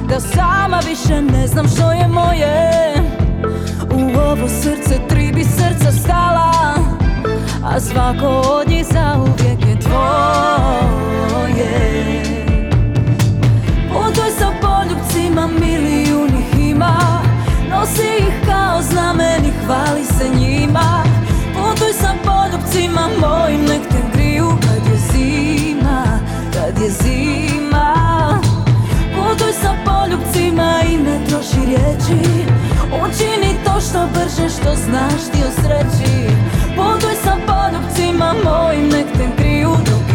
Da 0.09 0.20
sama 0.20 0.80
više 0.89 1.22
ne 1.22 1.47
znam 1.47 1.67
što 1.67 1.91
je 1.91 2.07
moje. 2.07 2.93
U 3.93 4.20
ovo 4.20 4.47
srce 4.47 4.99
tri 5.09 5.32
bi 5.32 5.43
srca 5.43 5.91
stala 5.91 6.53
A 7.63 7.80
svako 7.80 8.28
od 8.28 8.67
njih 8.70 8.86
zauvijek 8.86 9.65
je 9.67 9.80
tvoje. 9.80 10.89
Putuj 13.89 14.32
sa 14.39 14.51
poljubcima, 14.61 15.47
milijun 15.47 16.30
ih 16.30 16.70
ima 16.70 17.28
Nosi 17.80 18.11
ih 18.19 18.34
kao 18.45 18.82
znameni, 18.82 19.51
hvali 19.65 20.05
se 20.05 20.30
njima. 20.39 21.03
Putuj 21.53 21.93
sa 21.93 22.13
poljubcima 22.25 23.09
mojim, 23.19 23.61
nek 23.65 23.82
te 23.89 24.01
griju 24.13 24.49
kad 24.61 24.91
je 24.91 24.97
zima 24.97 26.03
Kad 26.53 26.84
je 26.84 26.89
zima. 26.89 27.95
Putuj 29.15 29.53
sa 29.61 29.73
poljubcima 29.86 30.82
i 30.91 30.97
ne 30.97 31.19
troši 31.27 31.65
riječi. 31.65 32.21
Učini 33.03 33.55
to 33.65 33.82
što 33.82 34.07
brže, 34.13 34.49
što 34.49 34.75
znaš 34.75 35.21
ti 35.32 35.39
o 35.47 35.51
sreći. 35.61 36.36
Putuj 36.75 37.15
sa 37.23 37.36
poljubcima 37.47 38.34
mojim, 38.43 38.89
nek 38.89 39.07
te 39.17 39.27
griju 39.38 39.71
dok 39.86 40.09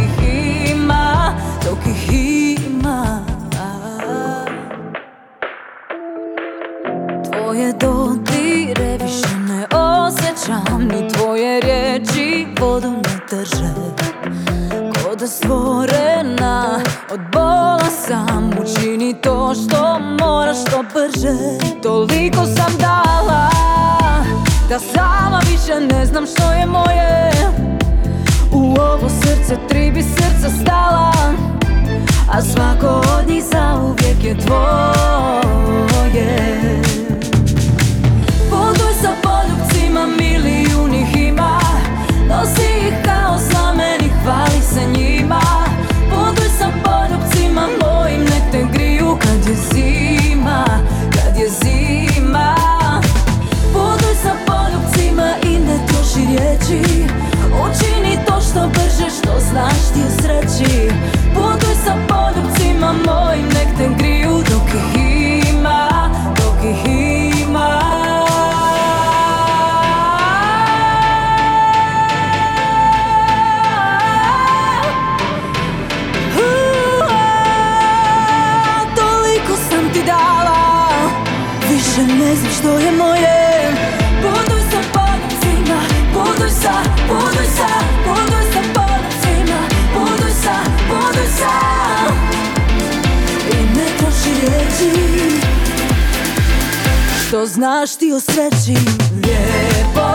Tvoje 7.54 7.72
dodire 7.72 8.98
više 9.04 9.38
ne 9.48 9.66
osjećam 9.78 10.78
Ni 10.78 11.08
tvoje 11.08 11.60
riječi. 11.60 12.46
Vodu 12.60 12.90
ne 12.90 13.18
drže 13.30 13.74
Ko 14.94 15.14
da 15.14 15.26
stvorena. 15.26 16.80
Od 17.12 17.20
bola 17.32 17.90
sam 18.06 18.50
Učini 18.62 19.14
to 19.22 19.54
što 19.54 19.98
moraš 20.20 20.56
što 20.68 20.82
brže. 20.82 21.38
Toliko 21.82 22.46
sam 22.46 22.78
dala 22.78 23.50
Da 24.68 24.78
sama 24.78 25.40
više 25.50 25.80
ne 25.80 26.06
znam 26.06 26.26
što 26.26 26.52
je 26.52 26.66
moje. 26.66 27.30
U 28.52 28.80
ovo 28.80 29.08
srce 29.08 29.56
tri 29.68 29.90
bi 29.90 30.02
srca 30.02 30.50
stala 30.62 31.12
A 32.32 32.42
svako 32.42 32.86
od 33.18 33.28
njih 33.28 33.44
zauvijek 33.44 34.24
je 34.24 34.36
tvoje 34.46 35.24
se 44.74 44.86
njima. 44.86 45.40
Putuj 46.10 46.48
sa 46.58 46.68
poljubcima 46.84 47.68
mojim, 47.80 48.20
nek 48.20 48.42
te 48.52 48.66
griju 48.72 49.18
kad 49.20 49.48
je 49.48 49.54
zima 49.54 50.64
Kad 51.12 51.36
je 51.36 51.48
zima. 51.48 52.54
Putuj 53.72 54.14
sa 54.22 54.32
poljubcima 54.46 55.28
i 55.42 55.58
ne 55.58 55.78
troši 55.86 56.26
riječi. 56.28 57.04
Učini 57.64 58.18
to 58.26 58.40
što 58.40 58.68
brže, 58.68 59.10
što 59.18 59.32
znaš 59.50 59.80
ti 59.94 60.00
o 60.08 60.22
sreći 60.22 60.90
znaš 97.54 97.96
ti 97.96 98.12
o 98.12 98.20
sreći? 98.20 98.80
Lijepo, 99.14 100.08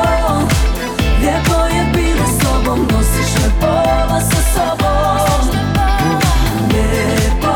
lijepo 1.21 1.75
je 1.75 1.85
bilo 1.93 2.25
s 2.27 2.43
tobom 2.43 2.79
Nosiš 2.79 3.33
me 3.35 3.51
pola 3.61 4.21
sa 4.21 4.41
sobom. 4.53 5.47
Lijepo, 6.71 7.55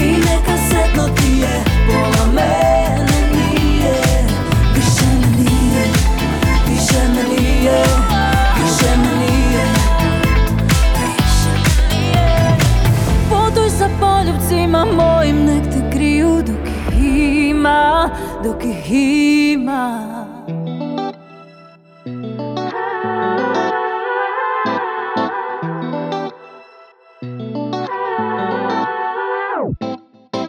i 0.00 0.10
neka 0.12 0.56
sretno 0.68 1.08
ti 1.16 1.40
je 1.40 1.64
Pola 1.86 2.26
mene 2.34 3.18
nije, 3.32 3.94
više 4.74 5.06
me 5.20 5.36
nije 5.36 5.84
Više 6.68 7.08
me 7.08 7.22
nije, 7.36 7.84
više 8.64 8.96
me 8.96 9.26
nije. 9.26 9.66
Putuj 13.28 13.70
sa 13.70 13.88
poljubcima 14.00 14.84
mojim 14.84 15.44
Nek 15.44 15.64
te 15.64 15.90
kriju 15.92 16.42
dok 16.46 16.74
ima 16.98 18.10
Dok 18.44 18.64
ih 18.64 18.92
ima. 18.92 20.10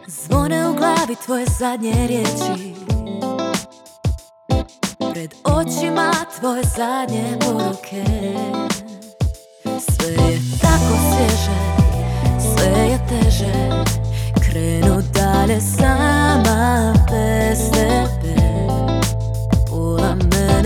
Zvone 0.06 0.68
u 0.68 0.74
glavi 0.74 1.16
tvoje 1.24 1.44
zadnje 1.58 1.92
riječi. 2.08 2.74
Pred 5.12 5.34
očima 5.44 6.12
tvoje 6.40 6.62
zadnje 6.76 7.38
poruke. 7.40 8.04
Sve 9.62 10.08
je 10.08 10.40
tako 10.60 10.94
svježe, 11.12 11.58
sve 12.40 12.66
je 12.66 12.98
teže. 13.08 13.70
Krenu 14.40 15.02
dalje 15.14 15.60
sama 15.60 16.25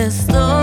mene 0.01 0.09
s 0.09 0.60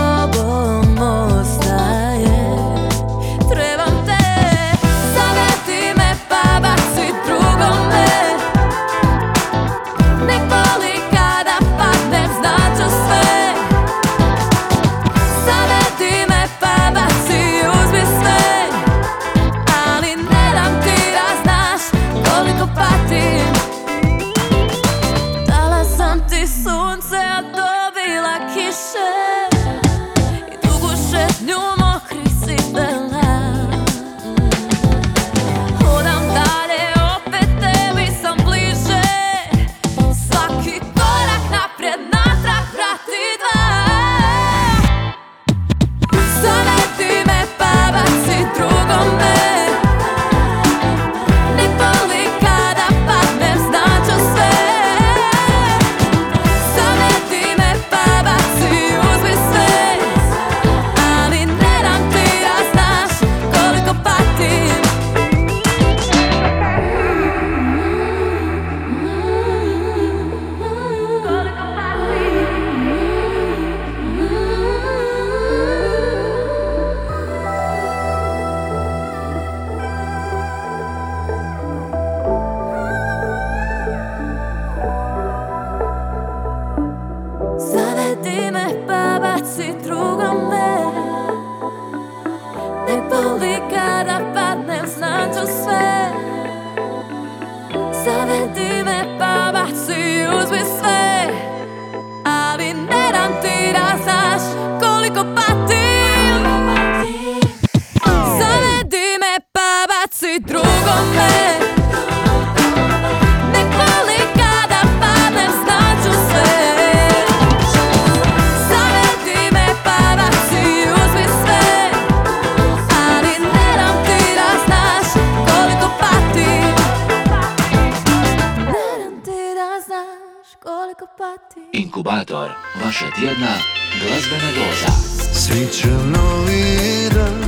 vaša 132.84 133.04
tjedna 133.20 133.54
glazbena 134.00 134.50
doza. 134.52 134.92
Sviće 135.34 135.88
novi 135.88 137.08
dan. 137.14 137.44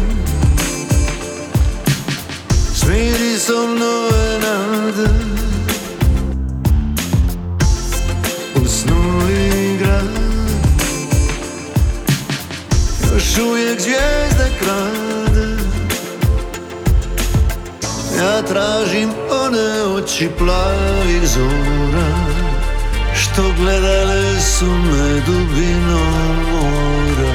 S 2.74 2.84
mirisom 2.84 3.78
nove 3.78 4.38
nade. 4.42 5.10
U 8.62 8.68
snu 8.68 9.20
igra. 9.74 10.02
Još 13.14 13.38
uvijek 13.38 13.80
zvijezde 13.80 14.50
krade. 14.60 15.56
Ja 18.18 18.42
tražim 18.42 19.10
one 19.30 19.84
oči 19.84 20.28
plavih 20.38 21.28
zora 21.28 22.29
Što 23.32 23.52
gledale 23.58 24.40
su 24.40 24.66
me 24.66 25.20
dubinom 25.26 26.36
mora. 26.52 27.34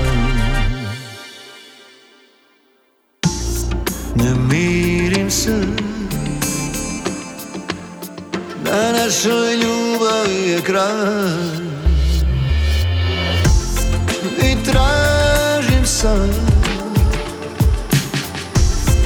Ne 4.15 4.33
mirim 4.49 5.31
se. 5.31 5.61
Na 8.63 8.91
našoj 8.91 9.55
ljubavi 9.55 10.49
je 10.49 10.61
kraj. 10.61 11.65
I 14.41 14.63
tražim 14.65 15.85
sad 15.85 16.29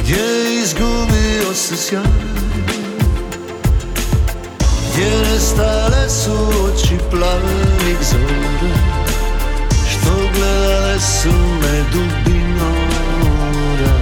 Gdje 0.02 0.16
je 0.16 0.62
izgubio 0.64 1.54
se 1.54 1.78
sjaj 1.78 2.29
Gdje 5.00 5.32
nestale 5.32 6.10
su 6.10 6.32
oči 6.66 6.98
plavih 7.12 7.98
zora 8.02 8.76
Što 9.90 10.12
gledale 10.34 11.00
su 11.00 11.30
me 11.62 11.84
dubinom 11.92 12.90
mora 13.20 13.94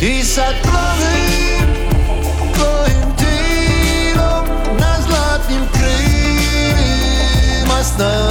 I 0.00 0.24
sad 0.24 0.54
sna 7.82 8.30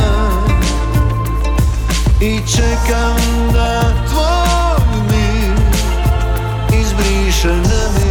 I 2.22 2.40
čekam 2.56 3.18
da 3.54 3.82
tvoj 4.10 5.04
mir 5.10 5.56
Izbriše 6.80 7.48
nemir 7.48 8.05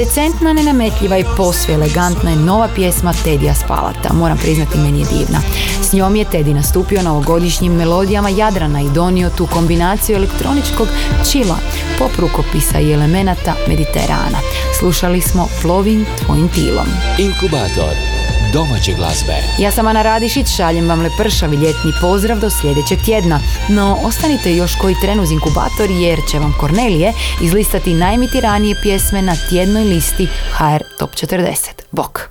Decentna, 0.00 0.52
nenametljiva 0.52 1.18
i 1.18 1.24
posve 1.36 1.74
elegantna 1.74 2.30
je 2.30 2.36
nova 2.36 2.68
pjesma 2.74 3.12
Tedija 3.24 3.54
Spalata. 3.54 4.12
Moram 4.12 4.38
priznati, 4.38 4.78
meni 4.78 5.00
je 5.00 5.06
divna. 5.06 5.40
S 5.82 5.92
njom 5.92 6.16
je 6.16 6.24
Teddy 6.24 6.54
nastupio 6.54 7.02
na 7.02 7.12
ovogodišnjim 7.12 7.72
melodijama 7.72 8.28
Jadrana 8.28 8.80
i 8.80 8.90
donio 8.94 9.30
tu 9.30 9.46
kombinaciju 9.46 10.16
elektroničkog 10.16 10.88
čila, 11.32 11.56
pop 11.98 12.10
rukopisa 12.18 12.80
i 12.80 12.92
elemenata 12.92 13.54
Mediterana. 13.68 14.38
Slušali 14.78 15.20
smo 15.20 15.48
Plovim 15.62 16.06
tvojim 16.24 16.48
tilom. 16.48 16.86
Inkubator 17.18 18.09
domaće 18.52 18.92
glazbe. 18.92 19.32
Ja 19.58 19.70
sam 19.70 19.86
Ana 19.86 20.02
Radišić, 20.02 20.46
šaljem 20.56 20.88
vam 20.88 21.00
lepršavi 21.00 21.56
ljetni 21.56 21.92
pozdrav 22.00 22.38
do 22.38 22.50
sljedećeg 22.50 22.98
tjedna. 23.04 23.40
No, 23.68 23.98
ostanite 24.04 24.56
još 24.56 24.74
koji 24.74 24.94
tren 25.02 25.20
uz 25.20 25.30
inkubator 25.30 25.90
jer 25.90 26.18
će 26.30 26.38
vam 26.38 26.54
Kornelije 26.60 27.12
izlistati 27.42 27.94
najmitiranije 27.94 28.76
pjesme 28.82 29.22
na 29.22 29.34
tjednoj 29.48 29.84
listi 29.84 30.28
HR 30.52 30.82
Top 30.98 31.10
40. 31.10 31.56
Bok! 31.90 32.30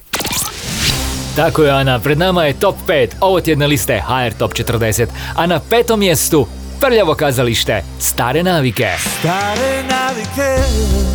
Tako 1.36 1.64
je 1.64 1.72
Ana, 1.72 2.00
pred 2.00 2.18
nama 2.18 2.44
je 2.44 2.54
top 2.54 2.76
5 2.88 3.08
ovo 3.20 3.42
tjedne 3.42 3.68
liste 3.68 4.04
HR 4.08 4.34
Top 4.38 4.54
40, 4.54 5.08
a 5.36 5.46
na 5.46 5.60
petom 5.70 6.00
mjestu 6.00 6.48
Prljavo 6.80 7.16
kazalište, 7.16 7.84
stare 8.00 8.44
navike. 8.44 8.88
Stare 9.20 9.84
navike 9.90 10.62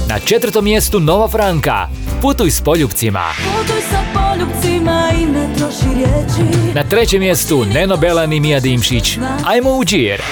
Na 0.09 0.19
četvrtom 0.19 0.65
mjestu 0.65 1.01
Nova 1.01 1.29
Franka, 1.29 1.89
Putuj 2.23 2.51
s 2.51 2.61
poljupcima. 2.61 3.25
Putuj 3.37 3.81
sa 3.91 4.03
poljubcima 4.15 5.11
i 5.21 5.27
ne 5.27 5.49
troši 5.57 5.95
riječi 5.95 6.75
Na 6.75 6.83
trećem 6.83 7.21
mjestu 7.21 7.65
Neno 7.65 7.97
Belan 7.97 8.33
i 8.33 8.41
Mija 8.41 8.61
Dimšić, 8.61 9.19
Ajmo 9.45 9.71
u 9.71 9.85
džir. 9.85 10.23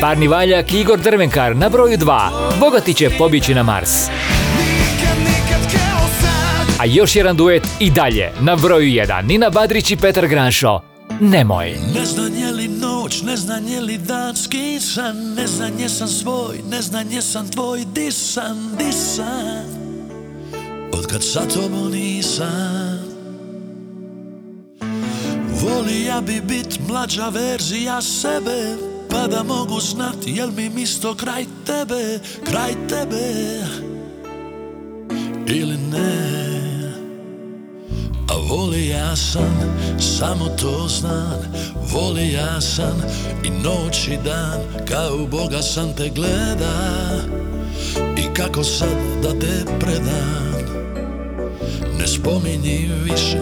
Parni 0.00 0.28
valjak 0.28 0.72
Igor 0.72 0.98
Drvenkar 0.98 1.56
na 1.56 1.68
broju 1.68 1.98
2, 1.98 2.30
Bogati 2.60 2.94
će 2.94 3.10
pobjeći 3.18 3.54
na 3.54 3.62
Mars. 3.62 3.90
A 6.78 6.84
još 6.84 7.16
jedan 7.16 7.36
duet 7.36 7.62
i 7.80 7.90
dalje, 7.90 8.32
na 8.40 8.56
broju 8.56 8.86
1, 8.86 9.24
Nina 9.26 9.50
Badrić 9.50 9.90
i 9.90 9.96
Petar 9.96 10.26
Granšo. 10.26 10.95
Nemoj. 11.20 11.76
Ne 11.94 12.06
znam 12.06 12.34
je 12.34 12.52
li 12.52 12.68
noć, 12.68 13.22
ne 13.22 13.36
znam 13.36 13.68
je 13.68 13.80
li 13.80 13.98
dan 13.98 14.36
skisan 14.36 15.34
Ne 15.36 15.46
znam 15.46 15.78
jesam 15.78 16.08
svoj, 16.08 16.60
ne 16.70 16.82
znam 16.82 17.10
jesam 17.10 17.48
tvoj 17.48 17.84
Disan, 17.94 18.56
disan. 18.78 19.64
Od 20.92 21.06
kad 21.06 21.24
sa 21.24 21.40
tobom 21.40 21.90
nisam. 21.90 22.98
Volija 25.62 26.20
bi 26.20 26.40
bit 26.40 26.80
mlađa 26.88 27.28
verzija 27.28 28.02
sebe 28.02 28.76
Pa 29.10 29.26
da 29.26 29.42
mogu 29.42 29.80
znat 29.80 30.16
jel 30.26 30.50
mi 30.56 30.68
misto 30.68 31.14
kraj 31.14 31.44
tebe 31.66 32.18
Kraj 32.44 32.72
tebe. 32.88 33.62
Ili 35.46 35.76
ne 35.76 36.25
sam, 39.16 39.76
samo 40.00 40.48
to 40.48 40.88
znam. 40.88 41.38
Voli 41.92 42.32
ja 42.32 42.60
sam 42.60 43.02
i 43.44 43.50
noć 43.50 44.08
i 44.08 44.18
dan 44.24 44.60
Kao 44.88 45.26
Boga 45.26 45.62
sam 45.62 45.92
te 45.96 46.08
gleda. 46.08 47.06
I 48.18 48.34
kako 48.34 48.64
sad 48.64 48.96
da 49.22 49.30
te 49.38 49.64
predam? 49.80 50.46
Ne 51.98 52.06
spominji 52.06 52.90
više 53.04 53.38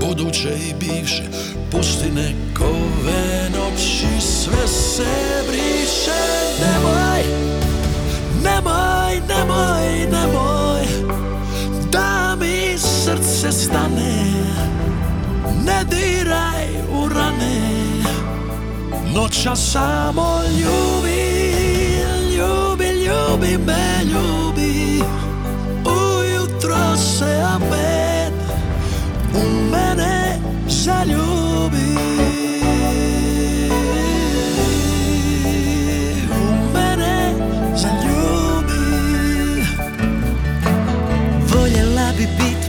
buduće 0.00 0.48
i 0.48 0.74
bivše. 0.80 1.22
Pusti 1.70 2.10
nekove 2.10 3.50
noći 3.50 4.20
sve 4.20 4.68
se 4.68 5.42
briše. 5.48 6.20
Nemoj, 6.60 7.22
nemoj, 8.44 9.20
nemoj, 9.28 10.06
nemoj 10.10 10.86
Da 11.92 12.36
mi 12.40 12.78
srce 12.78 13.52
stane 13.52 14.34
Ne 15.66 15.84
diraj 15.84 16.66
u 16.90 17.08
rane. 17.08 17.60
Noća 19.14 19.56
samo 19.56 20.40
ljubi 20.60 21.34
Ljubi, 22.36 22.84
ljubi 22.84 23.58
me, 23.66 24.04
ljubi. 24.04 25.02
Ujutro 25.84 26.96
se 26.96 27.42
opet 27.56 28.34
U 29.34 29.70
mene 29.70 30.38
zaljubi 30.68 32.33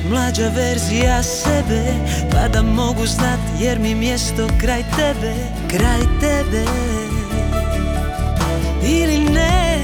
mlađa 0.10 0.48
verzija 0.56 1.24
sebe 1.24 1.94
Pa 2.32 2.48
da 2.48 2.62
mogu 2.62 3.06
znat 3.06 3.40
jer 3.60 3.80
mi 3.80 3.96
mjesto 3.96 4.48
kraj 4.62 4.84
tebe 4.96 5.34
Kraj 5.70 6.00
tebe. 6.20 6.66
Ili 8.84 9.20
ne 9.20 9.76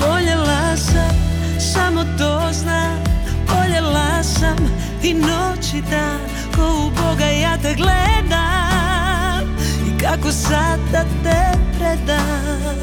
Voljela 0.00 0.76
sam, 0.76 1.16
samo 1.58 2.04
to 2.18 2.52
znam. 2.52 3.04
Voljela 3.48 4.22
sam 4.22 4.56
i 5.02 5.14
noć 5.14 5.74
i 5.74 5.82
dan 5.90 6.20
Ko 6.56 6.86
u 6.86 6.90
Boga 6.90 7.24
ja 7.24 7.56
te 7.62 7.74
gledam. 7.74 9.56
I 9.88 9.98
kako 10.02 10.32
sad 10.32 10.80
da 10.92 11.04
te 11.22 11.58
predam. 11.78 12.78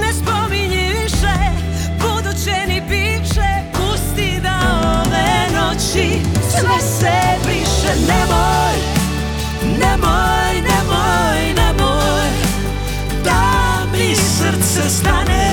Ne 0.00 0.12
spominji 0.12 0.92
više 1.02 1.34
buduće 2.00 2.66
ni 2.68 2.80
bivše 2.88 3.61
noći 5.82 6.20
sve 6.50 6.80
se 6.80 7.12
briše 7.44 7.94
Nemoj, 8.08 8.76
nemoj, 9.78 10.54
nemoj, 10.54 11.54
nemoj 11.56 12.28
Da 13.24 13.86
mi 13.92 14.14
srce 14.16 14.90
stane 14.90 15.51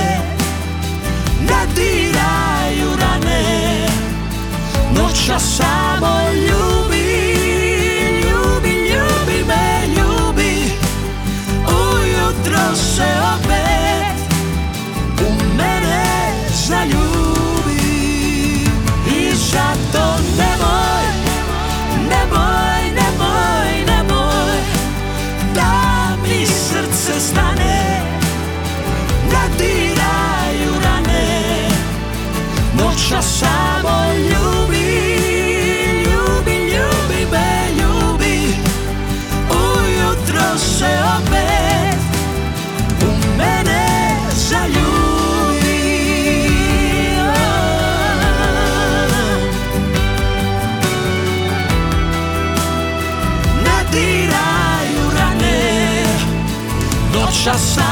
duša 57.52 57.58
samo 57.58 57.89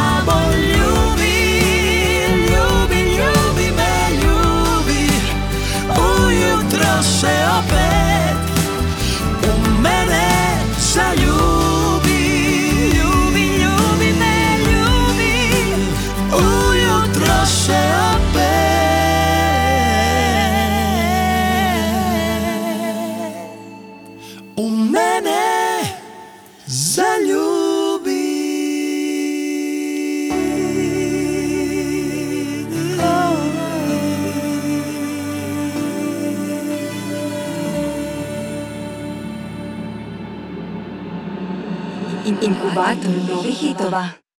Inkubator 42.89 43.29
novih 43.29 43.53
hitova. 43.53 44.19